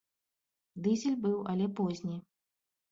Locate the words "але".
1.55-1.65